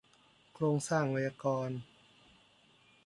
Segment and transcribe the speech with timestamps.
[0.53, 1.77] โครงสร้างไวยากรณ์